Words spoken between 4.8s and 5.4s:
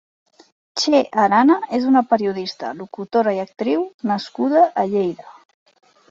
a Lleida.